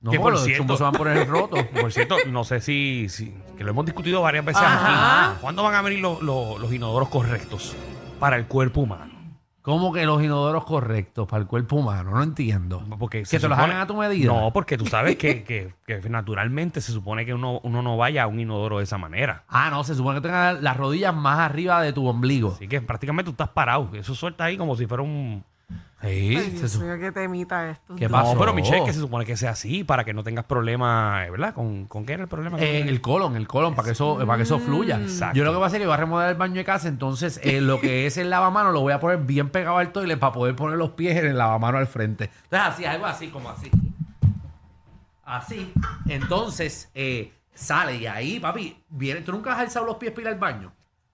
No, 0.00 0.10
Que 0.10 0.18
por 0.18 0.32
los 0.32 0.42
cierto- 0.44 0.58
chumbos 0.60 0.78
se 0.78 0.84
van 0.84 0.92
por 0.92 1.08
el 1.08 1.26
roto. 1.28 1.56
Por 1.78 1.92
cierto, 1.92 2.16
no 2.28 2.42
sé 2.44 2.60
si, 2.60 3.08
si- 3.10 3.34
que 3.58 3.64
lo 3.64 3.70
hemos 3.70 3.84
discutido 3.84 4.22
varias 4.22 4.44
veces 4.44 4.62
Ajá. 4.62 5.30
aquí. 5.32 5.38
¿Cuándo 5.42 5.62
van 5.62 5.74
a 5.74 5.82
venir 5.82 6.00
los, 6.00 6.22
los- 6.22 6.58
los 6.58 6.72
inodoros 6.72 7.08
correctos 7.10 7.76
para 8.18 8.36
el 8.36 8.46
cuerpo 8.46 8.80
humano? 8.80 9.10
¿Cómo 9.62 9.92
que 9.92 10.06
los 10.06 10.22
inodoros 10.22 10.64
correctos 10.64 11.28
para 11.28 11.42
el 11.42 11.46
cuerpo 11.46 11.76
humano? 11.76 12.12
No 12.12 12.22
entiendo. 12.22 12.82
Porque 12.98 13.18
Que 13.20 13.24
se 13.26 13.38
te 13.40 13.46
los 13.46 13.58
supone- 13.58 13.72
hagan 13.74 13.82
a 13.82 13.86
tu 13.86 13.94
medida. 13.94 14.32
No, 14.32 14.50
porque 14.54 14.78
tú 14.78 14.86
sabes 14.86 15.16
que, 15.16 15.44
que- 15.44 15.74
que 15.86 16.00
naturalmente 16.08 16.80
se 16.80 16.92
supone 16.92 17.26
que 17.26 17.34
uno, 17.34 17.60
uno 17.62 17.82
no 17.82 17.98
vaya 17.98 18.22
a 18.22 18.26
un 18.26 18.40
inodoro 18.40 18.78
de 18.78 18.84
esa 18.84 18.96
manera. 18.96 19.44
Ah, 19.48 19.68
no, 19.70 19.84
se 19.84 19.94
supone 19.94 20.16
que 20.20 20.22
tengas 20.28 20.62
las 20.62 20.78
rodillas 20.78 21.14
más 21.14 21.40
arriba 21.40 21.82
de 21.82 21.92
tu 21.92 22.06
ombligo. 22.06 22.52
Así 22.54 22.68
que 22.68 22.80
prácticamente 22.80 23.26
tú 23.26 23.32
estás 23.32 23.50
parado. 23.50 23.90
Eso 23.92 24.14
suelta 24.14 24.44
ahí 24.44 24.56
como 24.56 24.76
si 24.76 24.86
fuera 24.86 25.02
un... 25.02 25.44
Sí, 26.02 26.34
Ay, 26.34 26.50
Dios 26.56 26.78
mío, 26.78 26.98
qué 26.98 27.12
temita 27.12 27.68
esto. 27.68 27.94
¿Qué 27.94 28.06
No, 28.06 28.12
pasó? 28.12 28.38
pero 28.38 28.54
Michelle, 28.54 28.86
que 28.86 28.92
se 28.94 29.00
supone 29.00 29.26
que 29.26 29.36
sea 29.36 29.50
así 29.50 29.84
para 29.84 30.02
que 30.02 30.14
no 30.14 30.22
tengas 30.22 30.46
problemas, 30.46 31.26
eh, 31.26 31.30
¿verdad? 31.30 31.52
¿Con, 31.52 31.84
¿Con 31.88 32.06
qué 32.06 32.14
era 32.14 32.22
el 32.22 32.28
problema? 32.28 32.58
En 32.58 32.88
el 32.88 33.02
colon, 33.02 33.36
el 33.36 33.46
colon, 33.46 33.74
para 33.74 33.84
que 33.84 33.92
eso, 33.92 34.16
para 34.16 34.36
que 34.38 34.44
eso 34.44 34.58
fluya. 34.58 34.98
Exacto. 34.98 35.36
Yo 35.36 35.44
lo 35.44 35.50
que 35.50 35.56
voy 35.56 35.64
a 35.64 35.66
hacer 35.66 35.80
es 35.80 35.82
que 35.82 35.88
voy 35.88 35.94
a 35.94 35.98
remodelar 35.98 36.30
el 36.32 36.38
baño 36.38 36.54
de 36.54 36.64
casa, 36.64 36.88
entonces 36.88 37.38
eh, 37.44 37.60
lo 37.60 37.80
que 37.82 38.06
es 38.06 38.16
el 38.16 38.30
lavamano 38.30 38.72
lo 38.72 38.80
voy 38.80 38.94
a 38.94 38.98
poner 39.00 39.18
bien 39.18 39.50
pegado 39.50 39.76
al 39.76 39.92
toilet 39.92 40.18
para 40.18 40.32
poder 40.32 40.56
poner 40.56 40.78
los 40.78 40.90
pies 40.92 41.18
en 41.18 41.26
el 41.26 41.36
lavamano 41.36 41.76
al 41.76 41.86
frente. 41.86 42.30
Entonces 42.44 42.68
así, 42.68 42.84
algo 42.86 43.04
así, 43.04 43.28
como 43.28 43.50
así. 43.50 43.70
Así. 45.24 45.72
Entonces, 46.08 46.90
eh, 46.94 47.32
sale 47.54 47.96
y 47.96 48.06
ahí, 48.06 48.40
papi, 48.40 48.82
viene. 48.88 49.20
¿Tú 49.20 49.32
nunca 49.32 49.52
has 49.52 49.60
alzado 49.60 49.84
los 49.84 49.96
pies 49.96 50.12
para 50.12 50.22
ir 50.22 50.28
al 50.28 50.38
baño? 50.38 50.72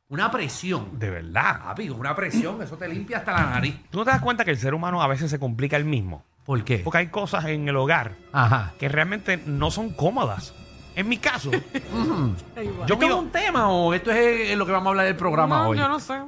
Una 0.09 0.31
presión. 0.31 0.99
De 0.99 1.11
verdad. 1.11 1.61
Papi, 1.65 1.91
una 1.91 2.15
presión, 2.15 2.63
eso 2.63 2.77
te 2.77 2.87
limpia 2.89 3.19
hasta 3.19 3.33
la 3.33 3.47
nariz. 3.51 3.75
¿Tú 3.91 3.99
no 3.99 4.05
te 4.05 4.11
das 4.13 4.21
cuenta 4.21 4.45
que 4.45 4.53
el 4.53 4.59
ser 4.59 4.73
humano 4.75 5.03
a 5.03 5.09
veces 5.09 5.31
se 5.31 5.39
complica 5.39 5.77
el 5.77 5.85
mismo? 5.85 6.25
¿Por 6.45 6.63
qué? 6.63 6.79
Porque 6.79 6.99
hay 6.99 7.07
cosas 7.09 7.45
en 7.47 7.69
el 7.69 7.77
hogar 7.77 8.13
Ajá. 8.33 8.73
que 8.79 8.89
realmente 8.89 9.37
no 9.47 9.71
son 9.73 9.91
cómodas. 9.91 10.55
En 10.95 11.09
mi 11.09 11.19
caso, 11.19 11.51
yo 11.51 11.59
¿Esto 11.59 12.95
es 12.95 12.97
pido... 12.99 13.19
un 13.19 13.31
tema 13.31 13.69
o 13.69 13.93
esto 13.93 14.11
es 14.13 14.51
eh, 14.53 14.57
lo 14.57 14.65
que 14.65 14.73
vamos 14.73 14.87
a 14.87 14.91
hablar 14.91 15.07
del 15.07 15.17
programa 15.17 15.59
no, 15.65 15.69
hoy? 15.71 15.79
yo 15.79 15.89
no 15.89 15.99
sé. 16.01 16.19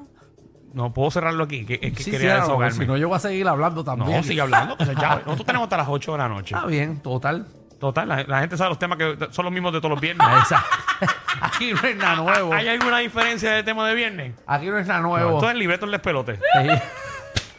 No 0.74 0.92
puedo 0.92 1.10
cerrarlo 1.10 1.44
aquí, 1.44 1.64
que, 1.64 1.78
es 1.80 1.92
que 1.94 2.02
Sí, 2.02 2.10
quería 2.10 2.34
sí, 2.36 2.40
desahogarme. 2.42 2.76
si 2.78 2.86
no, 2.86 2.96
yo 2.96 3.08
voy 3.08 3.16
a 3.16 3.20
seguir 3.20 3.48
hablando 3.48 3.82
también. 3.84 4.16
No, 4.18 4.22
sigue 4.22 4.40
hablando. 4.40 4.76
O 4.78 4.84
sea, 4.84 4.94
ya, 4.94 5.14
nosotros 5.24 5.46
tenemos 5.46 5.66
hasta 5.66 5.76
las 5.78 5.88
8 5.88 6.12
de 6.12 6.18
la 6.18 6.28
noche. 6.28 6.54
Está 6.54 6.66
bien, 6.66 7.00
total. 7.00 7.46
Total, 7.80 8.08
la, 8.08 8.24
la 8.24 8.40
gente 8.40 8.56
sabe 8.56 8.70
los 8.70 8.78
temas 8.78 8.98
que 8.98 9.28
son 9.30 9.44
los 9.44 9.54
mismos 9.54 9.72
de 9.72 9.78
todos 9.78 9.92
los 9.92 10.00
viernes. 10.00 10.26
Esa- 10.42 10.64
Aquí 11.40 11.72
no 11.72 11.80
es 11.86 11.96
nada 11.96 12.16
nuevo. 12.16 12.52
¿Hay 12.54 12.68
alguna 12.68 12.98
diferencia 12.98 13.52
de 13.52 13.62
tema 13.62 13.88
de 13.88 13.94
viernes? 13.94 14.34
Aquí 14.46 14.66
no 14.66 14.78
es 14.78 14.86
nada 14.86 15.00
nuevo. 15.00 15.28
entonces 15.30 15.52
el 15.52 15.58
libreto 15.58 15.86
es 15.86 15.92
el 15.92 16.00
pelote. 16.00 16.36
Sí. 16.36 16.68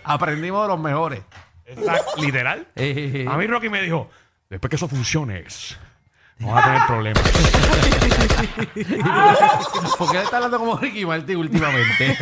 Aprendimos 0.04 0.62
de 0.64 0.68
los 0.70 0.80
mejores. 0.80 1.22
Exacto, 1.66 2.22
literal. 2.22 2.68
A 2.76 3.38
mí 3.38 3.48
Rocky 3.48 3.70
me 3.70 3.82
dijo, 3.82 4.10
después 4.50 4.70
que 4.70 4.76
eso 4.76 4.88
funcione, 4.88 5.44
no 6.40 6.52
vas 6.54 6.64
a 6.64 6.68
tener 6.68 6.82
problemas. 6.88 7.24
¿Por 9.98 10.10
qué 10.10 10.18
le 10.18 10.24
está 10.24 10.38
hablando 10.38 10.58
como 10.58 10.78
Ricky 10.78 11.06
Martin 11.06 11.36
últimamente? 11.38 12.18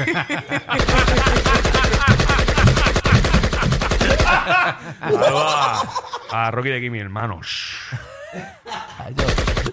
Saludos 4.99 5.45
a, 6.31 6.47
a 6.47 6.51
Rocky 6.51 6.69
de 6.69 6.77
aquí, 6.77 6.89
mi 6.89 6.99
hermano. 6.99 7.39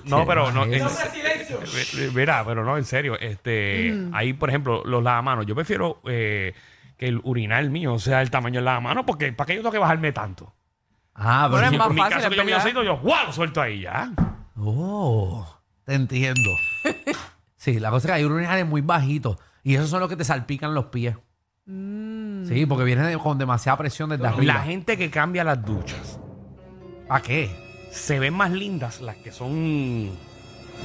No, 0.06 0.26
pero 0.26 0.50
no. 0.52 0.64
En- 0.64 0.74
eh, 0.74 2.10
Mira, 2.14 2.44
pero 2.44 2.64
no, 2.64 2.76
en 2.76 2.84
serio. 2.84 3.18
Este, 3.18 4.08
Ahí, 4.12 4.32
por 4.32 4.48
ejemplo, 4.48 4.82
los 4.84 5.02
lavamanos. 5.02 5.46
Yo 5.46 5.54
prefiero 5.54 6.00
eh, 6.06 6.54
que 6.96 7.06
el 7.08 7.20
urinal 7.24 7.70
mío 7.70 7.98
sea 7.98 8.20
el 8.22 8.30
tamaño 8.30 8.56
del 8.56 8.64
lavamanos 8.66 9.04
porque 9.06 9.32
¿para 9.32 9.46
qué 9.46 9.54
yo 9.54 9.60
tengo 9.60 9.72
que 9.72 9.78
bajarme 9.78 10.12
tanto? 10.12 10.52
Ah, 11.14 11.48
pero... 11.50 11.64
es 11.66 11.72
más 11.78 11.88
en 11.88 11.94
mi 11.94 12.00
fácil, 12.00 12.16
caso 12.18 12.30
que 12.30 12.36
yo 12.36 12.42
me 12.44 12.50
verdad. 12.50 12.60
aceito, 12.60 12.82
yo 12.82 12.98
¡guau! 12.98 13.26
lo 13.26 13.32
suelto 13.32 13.60
ahí 13.60 13.80
ya. 13.82 14.10
Oh, 14.56 15.46
te 15.84 15.94
entiendo. 15.94 16.50
Sí, 17.56 17.78
la 17.80 17.90
cosa 17.90 18.06
es 18.06 18.10
que 18.10 18.16
hay 18.18 18.24
urinales 18.24 18.66
muy 18.66 18.80
bajitos 18.82 19.38
y 19.62 19.74
esos 19.76 19.88
son 19.90 20.00
los 20.00 20.08
que 20.08 20.16
te 20.16 20.24
salpican 20.24 20.74
los 20.74 20.86
pies. 20.86 21.16
Sí, 21.66 22.66
porque 22.68 22.84
vienen 22.84 23.06
de- 23.06 23.16
con 23.18 23.38
demasiada 23.38 23.78
presión 23.78 24.10
desde 24.10 24.26
arriba. 24.26 24.54
La 24.54 24.60
gente 24.62 24.98
que 24.98 25.10
cambia 25.10 25.44
las 25.44 25.64
duchas 25.64 26.20
¿A 27.08 27.22
qué? 27.22 27.50
Se 27.94 28.18
ven 28.18 28.34
más 28.34 28.50
lindas 28.50 29.00
las 29.00 29.16
que 29.16 29.32
son 29.32 30.10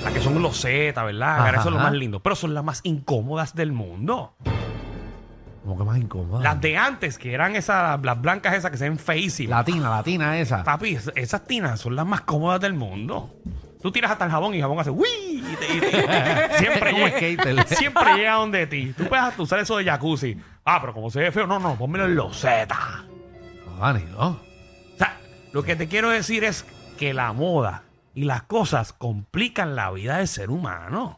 las 0.04 0.14
que 0.14 0.22
son 0.22 0.42
losetas, 0.42 1.04
¿verdad? 1.06 1.40
Ajá. 1.40 1.50
Eso 1.60 1.70
es 1.70 1.74
lo 1.76 1.80
más 1.80 1.94
lindo, 1.94 2.20
pero 2.22 2.36
son 2.36 2.54
las 2.54 2.64
más 2.64 2.82
incómodas 2.84 3.56
del 3.56 3.72
mundo. 3.72 4.34
Como 5.64 5.78
que 5.78 5.84
más 5.84 5.98
incómoda. 5.98 6.42
Las 6.44 6.62
de 6.62 6.78
antes, 6.78 7.18
que 7.18 7.34
eran 7.34 7.56
esas, 7.56 8.00
las 8.02 8.22
blancas 8.22 8.54
esas 8.56 8.72
que 8.72 8.78
se 8.78 8.86
ven 8.88 8.98
feísimas. 8.98 9.60
Latina, 9.60 9.90
latina 9.90 10.40
esa. 10.40 10.64
Papi, 10.64 10.96
es- 10.96 11.12
esas 11.16 11.46
tinas 11.46 11.80
son 11.80 11.96
las 11.96 12.06
más 12.06 12.22
cómodas 12.22 12.62
del 12.62 12.74
mundo. 12.74 13.36
Tú 13.82 13.92
tiras 13.92 14.12
hasta 14.12 14.26
el 14.26 14.32
jabón 14.32 14.54
y 14.54 14.58
el 14.58 14.62
jabón 14.64 14.80
hace 14.80 14.90
¡Uy! 14.90 15.08
Y 15.08 15.56
te- 15.56 15.74
y 15.76 15.80
te- 15.80 15.90
siempre, 16.60 16.92
Como 16.92 17.06
llega, 17.06 17.18
skater. 17.18 17.68
siempre 17.78 18.14
llega 18.16 18.34
donde 18.36 18.68
ti. 18.68 18.94
Tú 18.98 19.06
puedes 19.06 19.26
hasta 19.26 19.42
usar 19.42 19.60
eso 19.60 19.78
de 19.78 19.86
jacuzzi. 19.86 20.38
Ah, 20.66 20.80
pero 20.82 20.94
como 20.94 21.10
se 21.10 21.20
ve 21.20 21.32
feo, 21.32 21.46
no, 21.48 21.60
no, 21.60 21.76
pónmelo 21.76 22.06
en 22.06 22.16
loseta. 22.16 23.04
No, 23.66 23.78
Danilo. 23.78 24.20
O 24.28 24.98
sea, 24.98 25.18
lo 25.52 25.64
que 25.64 25.76
te 25.76 25.88
quiero 25.88 26.10
decir 26.10 26.44
es 26.44 26.66
que 27.00 27.14
la 27.14 27.32
moda 27.32 27.84
y 28.14 28.26
las 28.26 28.44
cosas 28.44 28.92
complican 28.92 29.74
la 29.74 29.90
vida 29.92 30.18
del 30.18 30.28
ser 30.28 30.50
humano. 30.50 31.18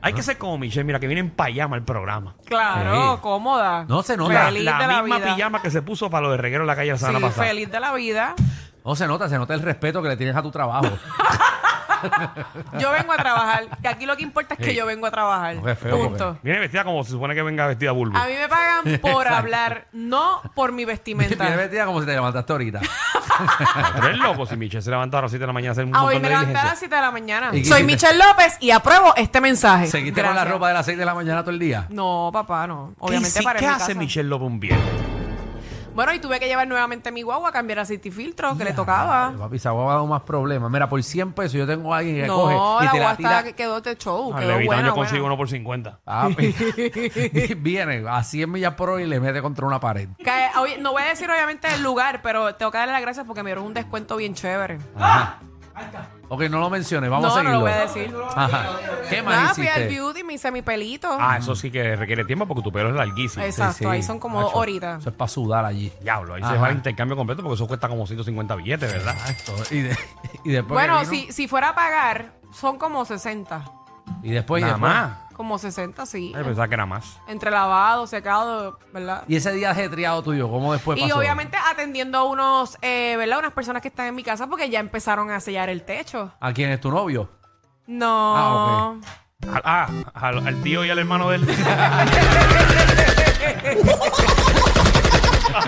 Hay 0.00 0.12
que 0.12 0.22
ser 0.22 0.38
como 0.38 0.56
Michelle, 0.58 0.84
mira, 0.84 1.00
que 1.00 1.08
viene 1.08 1.20
en 1.20 1.30
pijama 1.30 1.74
al 1.74 1.82
programa. 1.82 2.36
Claro, 2.46 3.16
Sí. 3.16 3.20
cómoda. 3.20 3.84
No 3.88 4.04
se 4.04 4.16
nota. 4.16 4.32
La, 4.32 4.44
Feliz 4.44 4.62
la 4.64 4.78
de 4.78 4.86
la 4.86 5.02
misma 5.02 5.18
vida. 5.18 5.34
pijama 5.34 5.60
que 5.60 5.72
se 5.72 5.82
puso 5.82 6.08
para 6.08 6.26
lo 6.26 6.30
de 6.30 6.36
reguero 6.36 6.62
en 6.62 6.68
la 6.68 6.76
calle 6.76 6.92
la 6.92 6.98
semana 6.98 7.18
Sí, 7.18 7.24
pasada. 7.24 7.48
feliz 7.48 7.68
de 7.68 7.80
la 7.80 7.92
vida. 7.94 8.36
No 8.84 8.94
se 8.94 9.08
nota, 9.08 9.28
se 9.28 9.36
nota 9.38 9.54
el 9.54 9.62
respeto 9.62 10.00
que 10.00 10.08
le 10.08 10.16
tienes 10.16 10.36
a 10.36 10.42
tu 10.42 10.52
trabajo. 10.52 10.86
Yo 12.78 12.92
vengo 12.92 13.12
a 13.12 13.16
trabajar. 13.16 13.64
Que 13.82 13.88
aquí 13.88 14.06
lo 14.06 14.16
que 14.16 14.22
importa 14.22 14.54
es 14.54 14.58
que 14.60 14.70
Sí. 14.70 14.76
yo 14.76 14.86
vengo 14.86 15.06
a 15.06 15.10
trabajar. 15.10 15.56
No, 15.56 15.64
qué 15.64 15.74
feo, 15.74 15.98
Punto. 16.08 16.38
Viene 16.44 16.60
vestida 16.60 16.84
como 16.84 17.02
se 17.02 17.10
supone 17.10 17.34
que 17.34 17.42
venga 17.42 17.66
vestida 17.66 17.90
bulbo. 17.90 18.16
A 18.16 18.26
mí 18.26 18.34
me 18.40 18.48
pagan 18.48 19.00
por 19.00 19.26
hablar, 19.28 19.88
no 19.92 20.40
por 20.54 20.70
mi 20.70 20.76
Viene 20.84 20.92
vestimenta. 20.92 21.56
vestida 21.56 21.86
como 21.86 21.98
si 22.00 22.06
te 22.06 22.12
levantaste 22.12 22.52
ahorita. 22.52 22.80
Tú 24.00 24.06
eres 24.06 24.18
loco 24.18 24.46
si 24.46 24.56
Michelle 24.56 24.82
se 24.82 24.90
levanta 24.90 25.18
a 25.18 25.22
las 25.22 25.30
7 25.30 25.40
de 25.42 25.46
la 25.46 25.52
mañana 25.52 25.70
a 25.70 25.72
hacer 25.72 25.84
un 25.84 25.94
Ah, 25.96 26.04
hoy 26.04 26.14
me 26.16 26.20
de 26.22 26.28
levanté 26.30 26.50
a 26.50 26.54
las 26.54 26.62
diligencias. 26.62 26.78
7 26.80 26.94
de 26.94 27.00
la 27.00 27.10
mañana. 27.10 27.48
¿Y 27.52 27.62
qué 27.62 27.68
Soy 27.68 27.82
hiciste? 27.82 27.84
Michelle 28.06 28.18
López 28.24 28.56
y 28.60 28.70
apruebo 28.70 29.14
este 29.16 29.40
mensaje. 29.40 29.86
¿Seguiste 29.86 30.20
con 30.22 30.30
la 30.30 30.34
Gracias. 30.34 30.52
ropa 30.54 30.68
de 30.68 30.74
las 30.74 30.86
6 30.86 30.98
de 30.98 31.04
la 31.04 31.14
mañana 31.14 31.40
todo 31.42 31.50
el 31.52 31.58
día? 31.58 31.86
No, 31.90 32.30
papá, 32.32 32.66
no. 32.66 32.90
¿Qué, 32.90 32.94
Obviamente 33.00 33.38
sí- 33.38 33.44
para 33.44 33.58
¿qué 33.60 33.66
mi 33.66 33.72
hace. 33.72 33.94
Michelle 33.94 34.28
López 34.28 34.46
un 34.46 34.60
viernes? 34.60 35.07
Bueno, 35.98 36.14
y 36.14 36.20
tuve 36.20 36.38
que 36.38 36.46
llevar 36.46 36.68
nuevamente 36.68 37.10
mi 37.10 37.22
guagua 37.22 37.48
a 37.48 37.52
cambiar 37.52 37.80
aceite 37.80 38.06
y 38.08 38.12
filtro, 38.12 38.56
que 38.56 38.62
le 38.62 38.72
tocaba. 38.72 39.32
Papi, 39.36 39.56
esa 39.56 39.72
guagua 39.72 39.90
ha 39.90 39.94
dado 39.96 40.06
más 40.06 40.22
problemas. 40.22 40.70
Mira, 40.70 40.88
por 40.88 41.02
100 41.02 41.32
pesos 41.32 41.54
yo 41.54 41.66
tengo 41.66 41.92
a 41.92 41.98
alguien 41.98 42.20
que 42.20 42.26
No, 42.28 42.36
coge 42.36 42.54
y 42.54 42.56
la 42.58 42.78
te 42.78 42.84
la 42.84 42.90
guagua 43.02 43.16
tira. 43.16 43.38
está- 43.40 43.52
quedó 43.56 43.80
de 43.80 43.96
show. 43.96 44.32
Al 44.32 44.38
Quedó 44.38 44.52
Levitown 44.52 44.66
buena, 44.76 44.88
yo 44.90 44.94
consigo 44.94 45.20
buena. 45.22 45.26
uno 45.26 45.36
por 45.36 45.48
50. 45.48 45.98
Papi, 46.04 46.54
viene 47.58 48.04
a 48.08 48.22
100 48.22 48.48
millas 48.48 48.74
por 48.74 48.90
hora 48.90 49.02
y 49.02 49.06
le 49.08 49.18
mete 49.18 49.42
contra 49.42 49.66
una 49.66 49.80
pared. 49.80 50.08
Que, 50.18 50.50
oye, 50.60 50.78
no 50.78 50.92
voy 50.92 51.02
a 51.02 51.06
decir 51.06 51.28
obviamente 51.28 51.66
el 51.74 51.82
lugar, 51.82 52.20
pero 52.22 52.54
tengo 52.54 52.70
que 52.70 52.78
darle 52.78 52.92
las 52.92 53.02
gracias 53.02 53.26
porque 53.26 53.42
me 53.42 53.48
dieron 53.50 53.64
un 53.64 53.74
descuento 53.74 54.16
bien 54.16 54.34
chévere. 54.34 54.78
Ajá. 54.96 55.40
Ok, 56.30 56.42
no 56.50 56.58
lo 56.60 56.68
menciones, 56.68 57.08
vamos 57.08 57.26
no, 57.26 57.32
a 57.32 57.42
no 57.42 57.50
seguirlo. 57.50 57.54
lo 57.58 57.60
voy 57.60 57.70
a 57.72 57.80
decir. 57.80 58.14
Ajá. 58.36 58.66
¿Qué 59.08 59.22
más 59.22 59.34
Nada, 59.42 59.54
fui 59.54 59.64
hiciste? 59.64 59.88
beauty, 59.88 60.24
me 60.24 60.34
hice 60.34 60.50
mi 60.52 60.60
pelito. 60.62 61.08
Ah, 61.18 61.38
eso 61.38 61.54
sí 61.56 61.70
que 61.70 61.96
requiere 61.96 62.24
tiempo 62.26 62.46
porque 62.46 62.62
tu 62.62 62.70
pelo 62.70 62.90
es 62.90 62.94
larguísimo. 62.96 63.44
Exacto, 63.44 63.72
Sí, 63.78 63.84
sí. 63.84 63.90
ahí 63.90 64.02
son 64.02 64.18
como 64.20 64.42
dos 64.42 64.52
horitas. 64.54 65.00
Eso 65.00 65.08
es 65.10 65.16
para 65.16 65.28
sudar 65.28 65.64
allí. 65.64 65.90
Diablo, 66.02 66.34
ahí 66.34 66.42
se 66.42 66.48
Ajá. 66.48 66.56
va 66.60 66.68
el 66.68 66.76
intercambio 66.76 67.16
completo 67.16 67.42
porque 67.42 67.54
eso 67.54 67.66
cuesta 67.66 67.88
como 67.88 68.06
150 68.06 68.54
billetes, 68.56 68.92
¿verdad? 68.92 69.14
Exacto. 69.30 69.74
Y, 69.74 69.80
de- 69.80 69.98
y 70.44 70.50
después. 70.50 70.74
Bueno, 70.74 70.98
vino- 71.00 71.10
si, 71.10 71.32
si 71.32 71.48
fuera 71.48 71.70
a 71.70 71.74
pagar, 71.74 72.32
son 72.52 72.76
como 72.78 73.04
60. 73.06 73.62
Y 74.22 74.30
después. 74.32 74.60
y 74.60 74.64
Nada 74.66 74.74
después- 74.74 74.92
más. 74.92 75.18
Como 75.38 75.56
60, 75.56 76.04
sí. 76.04 76.32
Ay, 76.36 76.42
pensaba 76.42 76.66
que 76.66 76.74
era 76.74 76.84
más. 76.84 77.20
Entre 77.28 77.50
lavado, 77.52 78.08
secado, 78.08 78.76
¿verdad? 78.92 79.22
Y 79.28 79.36
ese 79.36 79.52
día 79.52 79.70
ajetreado 79.70 80.20
tuyo, 80.20 80.50
¿cómo 80.50 80.72
después 80.72 80.98
Y 80.98 81.02
pasó? 81.02 81.16
obviamente 81.16 81.56
atendiendo 81.56 82.18
a 82.18 82.24
unos, 82.24 82.76
eh, 82.82 83.14
¿verdad? 83.16 83.38
Unas 83.38 83.52
personas 83.52 83.80
que 83.80 83.86
están 83.86 84.06
en 84.08 84.16
mi 84.16 84.24
casa 84.24 84.48
porque 84.48 84.68
ya 84.68 84.80
empezaron 84.80 85.30
a 85.30 85.38
sellar 85.38 85.68
el 85.68 85.84
techo. 85.84 86.32
¿A 86.40 86.52
quién 86.52 86.70
es 86.70 86.80
tu 86.80 86.90
novio? 86.90 87.30
No. 87.86 88.34
Ah, 88.36 88.94
Ah, 89.46 89.60
ah, 89.64 89.88
al, 90.26 90.44
al 90.44 90.60
tío 90.62 90.84
y 90.84 90.90
al 90.90 90.98
hermano 90.98 91.30
de 91.30 91.36
él. 91.36 91.46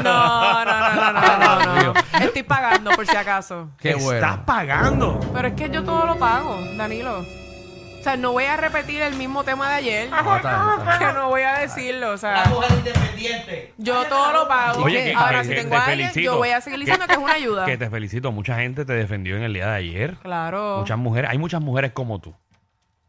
No, 0.03 0.65
no, 0.65 0.65
no, 0.65 0.95
no, 0.95 1.13
no, 1.13 1.65
no, 1.65 1.93
no. 1.93 1.95
Estoy 2.21 2.43
pagando 2.43 2.91
por 2.93 3.07
si 3.07 3.17
acaso. 3.17 3.69
Qué 3.79 3.91
Estás 3.91 4.05
bueno. 4.05 4.43
pagando. 4.47 5.21
Pero 5.33 5.49
es 5.49 5.55
que 5.55 5.71
yo 5.71 5.83
todo 5.85 6.07
lo 6.07 6.17
pago, 6.19 6.59
Danilo. 6.77 7.25
O 8.01 8.03
sea, 8.03 8.17
no 8.17 8.33
voy 8.33 8.45
a 8.45 8.57
repetir 8.57 9.03
el 9.03 9.15
mismo 9.17 9.45
tema 9.45 9.69
de 9.69 9.75
ayer. 9.75 10.09
Bien. 10.09 10.99
Que 10.99 11.13
no 11.13 11.29
voy 11.29 11.43
a 11.43 11.59
decirlo, 11.59 12.13
o 12.13 12.17
sea. 12.17 12.47
mujer 12.47 12.71
independiente. 12.79 13.75
Yo 13.77 14.05
todo 14.07 14.33
lo 14.33 14.49
pago. 14.49 14.83
Oye, 14.85 15.05
que- 15.05 15.15
Ahora, 15.15 15.39
que- 15.43 15.45
si 15.45 15.51
que 15.51 15.57
tengo 15.57 15.71
te 15.71 15.77
a 15.77 15.85
alguien, 15.85 16.09
felicito. 16.11 16.33
yo 16.33 16.39
voy 16.39 16.49
a 16.49 16.61
seguir 16.63 16.79
diciendo 16.81 17.07
que 17.07 17.13
es 17.13 17.19
una 17.19 17.35
ayuda. 17.35 17.67
Que 17.67 17.77
te 17.77 17.91
felicito. 17.91 18.33
Mucha 18.33 18.57
gente 18.57 18.87
te 18.87 18.95
defendió 18.95 19.37
en 19.37 19.43
el 19.43 19.53
día 19.53 19.67
de 19.67 19.77
ayer. 19.77 20.17
Claro. 20.23 20.79
Muchas 20.79 20.97
mujeres, 20.97 21.31
hay 21.31 21.37
muchas 21.39 21.61
mujeres 21.61 21.93
como 21.93 22.19
tú. 22.21 22.35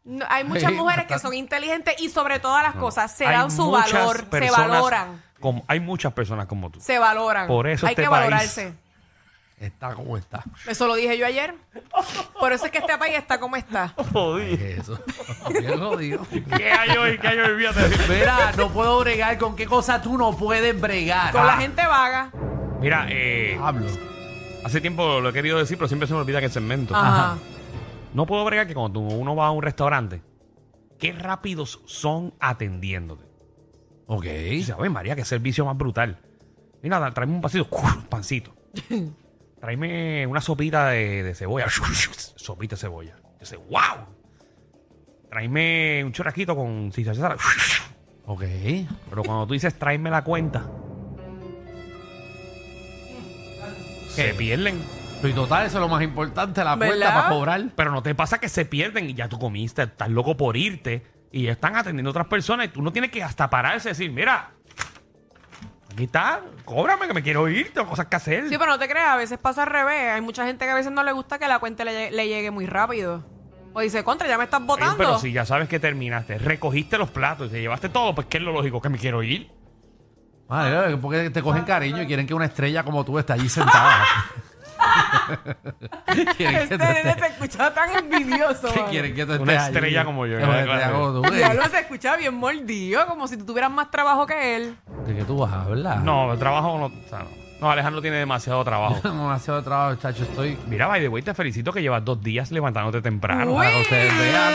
No, 0.04 0.26
hay 0.28 0.44
muchas 0.44 0.70
Sí, 0.72 0.76
mujeres 0.76 1.06
que 1.06 1.14
bastante. 1.14 1.36
son 1.36 1.42
inteligentes 1.42 1.94
y 1.98 2.08
sobre 2.10 2.38
todas 2.38 2.62
las 2.62 2.74
cosas 2.74 3.10
se 3.12 3.26
Hay 3.26 3.34
dan 3.36 3.50
su 3.50 3.64
muchas 3.70 3.92
valor, 3.92 4.16
se 4.18 4.22
personas 4.26 4.68
valoran, 4.68 5.22
como- 5.40 5.64
hay 5.68 5.80
muchas 5.80 6.12
personas 6.12 6.46
como 6.46 6.70
tú. 6.70 6.80
se 6.80 6.98
valoran. 6.98 7.46
Por 7.46 7.66
eso 7.68 7.86
hay 7.86 7.92
este 7.92 8.02
que 8.02 8.08
país- 8.10 8.20
valorarse. 8.24 8.74
Está 9.62 9.94
como 9.94 10.16
está. 10.16 10.42
Eso 10.66 10.88
lo 10.88 10.96
dije 10.96 11.16
yo 11.16 11.24
ayer. 11.24 11.54
Por 12.40 12.52
eso 12.52 12.66
es 12.66 12.72
que 12.72 12.78
este 12.78 12.98
país 12.98 13.14
está 13.16 13.38
como 13.38 13.54
está. 13.56 13.88
Jodido. 14.12 14.56
¿Qué 14.58 14.72
es 14.72 14.78
eso? 14.80 14.98
Bien 15.50 15.78
jodido. 15.78 16.26
¿Qué 16.56 16.70
hay 16.72 16.96
hoy? 16.96 17.16
¿Qué 17.18 17.28
hay 17.28 17.38
hoy? 17.38 17.58
Fíjate. 17.64 18.12
Mira, 18.12 18.52
no 18.56 18.70
puedo 18.70 18.98
bregar. 19.00 19.38
¿Con 19.38 19.54
qué 19.54 19.66
cosa 19.66 20.02
tú 20.02 20.18
no 20.18 20.36
puedes 20.36 20.78
bregar? 20.80 21.30
Con 21.32 21.46
la 21.46 21.54
Ah, 21.54 21.60
gente 21.60 21.86
vaga. 21.86 22.30
Mira, 22.80 23.06
eh, 23.08 23.56
Hablo. 23.62 23.86
hace 24.64 24.80
tiempo 24.80 25.20
lo 25.20 25.28
he 25.28 25.32
querido 25.32 25.58
decir, 25.58 25.78
pero 25.78 25.86
siempre 25.86 26.08
se 26.08 26.14
me 26.14 26.20
olvida 26.20 26.40
que 26.40 26.46
el 26.46 26.52
segmento. 26.52 26.96
Ajá. 26.96 27.36
No 28.14 28.26
puedo 28.26 28.44
bregar 28.44 28.66
que 28.66 28.74
cuando 28.74 28.98
uno 28.98 29.36
va 29.36 29.46
a 29.46 29.50
un 29.52 29.62
restaurante, 29.62 30.22
qué 30.98 31.12
rápidos 31.12 31.80
son 31.86 32.34
atendiéndote. 32.40 33.24
Ok. 34.08 34.24
Y 34.24 34.28
dice, 34.56 34.72
oye, 34.74 34.90
María, 34.90 35.14
qué 35.14 35.24
servicio 35.24 35.64
más 35.64 35.76
brutal. 35.78 36.18
Mira, 36.82 36.98
da- 36.98 37.12
tráeme 37.12 37.34
un 37.36 37.40
pancito, 37.42 37.68
un 37.70 38.02
pancito. 38.06 38.52
Tráeme 39.62 40.26
una 40.26 40.40
sopita 40.40 40.88
de, 40.88 41.22
de 41.22 41.34
cebolla, 41.36 41.66
sopita 42.36 42.74
de 42.74 42.80
cebolla. 42.80 43.14
Yo 43.14 43.38
dice, 43.38 43.56
wow. 43.56 44.08
Tráeme 45.30 46.02
un 46.04 46.12
churrasquito 46.12 46.56
con 46.56 46.90
César. 46.92 47.36
Ok. 48.24 48.44
Pero 49.10 49.24
cuando 49.24 49.48
tú 49.48 49.52
dices, 49.52 49.76
tráeme 49.76 50.08
la 50.08 50.22
cuenta, 50.22 50.64
se 54.10 54.32
pierden. 54.34 54.80
Y 55.24 55.32
total, 55.32 55.66
eso 55.66 55.78
es 55.78 55.80
lo 55.80 55.88
más 55.88 56.02
importante, 56.02 56.62
la 56.62 56.76
¿Verdad? 56.76 56.94
puerta 56.94 57.14
para 57.14 57.28
cobrar. 57.28 57.64
Pero 57.74 57.90
no 57.90 58.00
te 58.00 58.14
pasa 58.14 58.38
que 58.38 58.48
se 58.48 58.64
pierden 58.64 59.10
y 59.10 59.14
ya 59.14 59.28
tú 59.28 59.40
comiste, 59.40 59.82
estás 59.82 60.08
loco 60.08 60.36
por 60.36 60.56
irte 60.56 61.02
y 61.32 61.42
ya 61.44 61.52
están 61.52 61.74
atendiendo 61.74 62.10
a 62.10 62.12
otras 62.12 62.26
personas 62.28 62.66
y 62.66 62.68
tú 62.68 62.80
no 62.80 62.92
tienes 62.92 63.10
que 63.10 63.24
hasta 63.24 63.50
pararse 63.50 63.88
y 63.88 63.92
decir, 63.92 64.12
mira, 64.12 64.52
aquí 65.92 66.04
está, 66.04 66.40
cóbrame 66.64 67.06
que 67.06 67.14
me 67.14 67.22
quiero 67.22 67.48
ir, 67.48 67.72
tengo 67.72 67.88
cosas 67.88 68.06
que 68.06 68.16
hacer. 68.16 68.48
Sí, 68.48 68.56
pero 68.58 68.70
no 68.72 68.78
te 68.78 68.88
creas, 68.88 69.08
a 69.10 69.16
veces 69.16 69.38
pasa 69.38 69.62
al 69.62 69.68
revés. 69.68 70.10
Hay 70.12 70.20
mucha 70.20 70.44
gente 70.46 70.64
que 70.64 70.70
a 70.70 70.74
veces 70.74 70.92
no 70.92 71.02
le 71.04 71.12
gusta 71.12 71.38
que 71.38 71.46
la 71.48 71.58
cuenta 71.58 71.84
le, 71.84 71.92
lle- 71.92 72.10
le 72.12 72.28
llegue 72.28 72.50
muy 72.50 72.66
rápido. 72.66 73.24
O 73.74 73.80
dice, 73.80 74.04
contra, 74.04 74.28
ya 74.28 74.36
me 74.36 74.44
estás 74.44 74.60
Oye, 74.60 74.66
votando. 74.66 74.96
pero 74.98 75.18
si 75.18 75.32
ya 75.32 75.46
sabes 75.46 75.68
que 75.68 75.80
terminaste, 75.80 76.36
recogiste 76.38 76.98
los 76.98 77.10
platos 77.10 77.48
y 77.48 77.52
te 77.52 77.60
llevaste 77.60 77.88
todo, 77.88 78.14
pues 78.14 78.26
¿qué 78.26 78.36
es 78.38 78.42
lo 78.42 78.52
lógico? 78.52 78.80
Que 78.82 78.88
me 78.90 78.98
quiero 78.98 79.22
ir. 79.22 79.50
Madre, 80.48 80.96
porque 80.98 81.30
te 81.30 81.40
cogen 81.42 81.64
cariño 81.64 82.02
y 82.02 82.06
quieren 82.06 82.26
que 82.26 82.34
una 82.34 82.44
estrella 82.44 82.82
como 82.84 83.04
tú 83.04 83.18
esté 83.18 83.32
allí 83.32 83.48
sentada. 83.48 84.04
Este 86.06 86.78
nene 86.78 87.14
se 87.18 87.26
escucha 87.26 87.72
tan 87.72 87.90
envidioso. 87.96 88.68
¿Qué 88.74 88.84
quieren 88.90 89.14
que 89.14 89.24
tú 89.24 89.32
Una 89.32 89.52
estés 89.52 89.58
allí? 89.58 89.74
estrella 89.76 90.04
como 90.04 90.26
yo, 90.26 90.36
Una 90.38 90.46
¿verdad? 90.48 90.60
estrella 90.60 90.88
Claro. 90.88 91.12
como 91.12 91.22
tú. 91.28 91.34
Ya 91.34 91.54
lo 91.54 91.64
se 91.68 91.78
escucha 91.80 92.16
bien 92.16 92.34
mordido, 92.34 93.06
como 93.06 93.26
si 93.28 93.36
tú 93.36 93.46
tuvieras 93.46 93.70
más 93.70 93.90
trabajo 93.90 94.26
que 94.26 94.56
él. 94.56 94.76
¿De 95.06 95.14
qué 95.14 95.24
tú 95.24 95.38
vas 95.38 95.52
a 95.52 95.62
hablar? 95.62 95.98
No, 96.00 96.32
el 96.32 96.38
trabajo 96.38 96.78
no, 96.78 96.86
o 96.86 97.08
sea, 97.08 97.20
no. 97.20 97.42
No, 97.60 97.70
Alejandro 97.70 98.02
tiene 98.02 98.16
demasiado 98.16 98.64
trabajo. 98.64 99.00
Demasiado 99.08 99.62
trabajo, 99.62 99.94
chacho. 99.94 100.24
Estoy. 100.24 100.58
Mira, 100.66 100.88
by 100.88 101.00
the 101.00 101.08
way, 101.08 101.22
te 101.22 101.32
felicito 101.32 101.72
que 101.72 101.80
llevas 101.80 102.04
dos 102.04 102.20
días 102.20 102.50
levantándote 102.50 103.00
temprano. 103.00 103.52
Uy. 103.52 103.58
Para 103.58 103.70
que 103.70 103.80
ustedes 103.82 104.18
vean. 104.18 104.52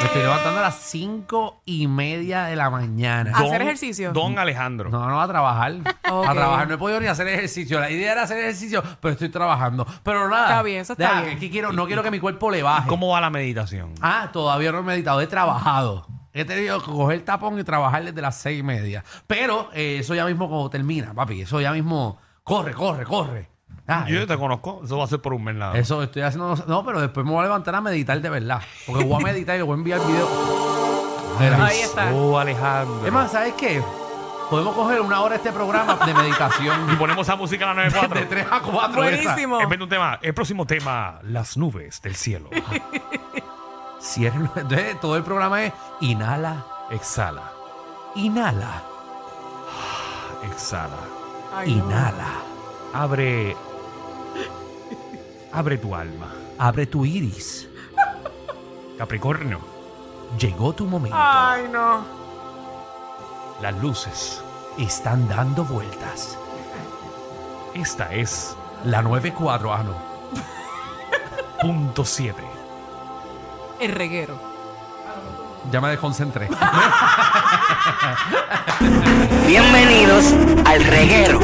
Me 0.00 0.06
estoy 0.06 0.22
levantando 0.22 0.60
a 0.60 0.62
las 0.62 0.76
cinco 0.76 1.60
y 1.64 1.88
media 1.88 2.44
de 2.44 2.54
la 2.54 2.70
mañana. 2.70 3.32
Ah, 3.34 3.42
¿Hacer 3.42 3.62
ejercicio? 3.62 4.12
Don 4.12 4.38
Alejandro. 4.38 4.90
No, 4.90 5.08
no, 5.08 5.20
a 5.20 5.26
trabajar. 5.26 5.72
Ok. 6.08 6.28
A 6.28 6.32
trabajar. 6.34 6.68
No 6.68 6.74
he 6.74 6.78
podido 6.78 7.00
ni 7.00 7.06
hacer 7.08 7.26
ejercicio. 7.26 7.80
La 7.80 7.90
idea 7.90 8.12
era 8.12 8.22
hacer 8.22 8.38
ejercicio, 8.38 8.82
pero 9.00 9.12
estoy 9.12 9.28
trabajando. 9.28 9.84
Pero 10.04 10.28
nada. 10.28 10.48
Está 10.48 10.62
bien, 10.62 10.80
eso 10.82 10.92
está 10.92 11.08
Deja, 11.08 11.20
bien. 11.22 11.34
Es 11.34 11.40
que 11.40 11.50
quiero, 11.50 11.72
no 11.72 11.86
quiero 11.86 12.02
que 12.04 12.12
mi 12.12 12.20
cuerpo 12.20 12.50
le 12.50 12.62
baje. 12.62 12.88
¿Cómo 12.88 13.08
va 13.08 13.20
la 13.20 13.30
meditación? 13.30 13.92
Ah, 14.00 14.30
todavía 14.32 14.70
no 14.70 14.78
he 14.78 14.82
meditado, 14.82 15.20
he 15.20 15.26
trabajado. 15.26 16.06
He 16.32 16.44
tenido 16.44 16.78
que 16.80 16.92
coger 16.92 17.16
el 17.18 17.24
tapón 17.24 17.58
y 17.58 17.64
trabajar 17.64 18.04
desde 18.04 18.22
las 18.22 18.36
seis 18.36 18.60
y 18.60 18.62
media. 18.62 19.02
Pero 19.26 19.68
eh, 19.72 19.98
eso 19.98 20.14
ya 20.14 20.24
mismo 20.26 20.48
como 20.48 20.70
termina, 20.70 21.12
papi. 21.12 21.40
Eso 21.40 21.60
ya 21.60 21.72
mismo 21.72 22.18
corre, 22.44 22.72
corre, 22.72 23.04
corre. 23.04 23.48
Ah, 23.90 24.04
Yo 24.06 24.26
te 24.26 24.36
conozco, 24.36 24.82
eso 24.84 24.98
va 24.98 25.04
a 25.04 25.06
ser 25.08 25.20
por 25.20 25.32
un 25.32 25.42
mes 25.44 25.54
nada. 25.54 25.76
eso 25.78 26.02
estoy 26.02 26.20
haciendo. 26.22 26.54
No, 26.66 26.84
pero 26.84 27.00
después 27.00 27.24
me 27.24 27.32
voy 27.32 27.40
a 27.40 27.44
levantar 27.44 27.74
a 27.74 27.80
meditar 27.80 28.20
de 28.20 28.28
verdad. 28.28 28.60
Porque 28.86 29.02
voy 29.04 29.22
a 29.22 29.24
meditar 29.24 29.54
y 29.54 29.58
le 29.58 29.64
voy 29.64 29.72
a 29.74 29.78
enviar 29.78 30.00
video. 30.06 30.28
Mira. 31.40 31.64
Ahí 31.64 31.80
está. 31.80 32.12
Oh, 32.12 32.38
Alejandro. 32.38 33.06
Es 33.06 33.12
más, 33.12 33.32
¿sabes 33.32 33.54
qué? 33.54 33.82
Podemos 34.50 34.74
coger 34.74 35.00
una 35.00 35.20
hora 35.20 35.36
este 35.36 35.52
programa 35.52 35.94
de 36.04 36.10
Y 36.10 36.14
meditación. 36.14 36.96
ponemos 36.98 37.26
esa 37.26 37.36
música 37.36 37.70
a 37.70 37.74
las 37.74 37.92
de 37.92 37.98
94. 38.00 38.28
3 38.28 38.46
a 38.50 38.60
4. 38.60 39.02
Buenísimo. 39.02 39.60
En 39.60 39.68
vez 39.68 39.78
de 39.78 39.84
un 39.84 39.90
tema, 39.90 40.18
el 40.20 40.34
próximo 40.34 40.66
tema, 40.66 41.18
las 41.22 41.56
nubes 41.56 42.02
del 42.02 42.14
cielo. 42.14 42.50
Cierren. 44.00 44.50
Entonces, 44.54 45.00
todo 45.00 45.16
el 45.16 45.22
programa 45.22 45.64
es 45.64 45.72
inhala, 46.00 46.64
Exhala. 46.90 47.52
inhala. 48.14 48.82
Exhala. 50.52 50.96
Ay, 51.54 51.74
no. 51.74 51.84
Inhala. 51.86 52.28
Abre. 52.94 53.56
Abre 55.58 55.74
tu 55.76 55.92
alma. 55.92 56.30
Abre 56.56 56.86
tu 56.86 57.04
iris. 57.04 57.66
Capricornio. 58.96 59.58
Llegó 60.38 60.72
tu 60.72 60.86
momento. 60.86 61.16
Ay, 61.18 61.68
no. 61.72 62.04
Las 63.60 63.74
luces. 63.82 64.40
Están 64.78 65.26
dando 65.26 65.64
vueltas. 65.64 66.38
Esta 67.74 68.14
es 68.14 68.54
La 68.84 69.02
94, 69.02 69.74
ah, 69.74 69.82
no. 69.82 69.96
punto 71.60 72.04
7. 72.04 72.40
El 73.80 73.90
reguero. 73.90 74.38
Ya 75.72 75.80
me 75.80 75.88
desconcentré. 75.88 76.48
Bienvenidos 79.48 80.32
al 80.64 80.84
reguero. 80.84 81.40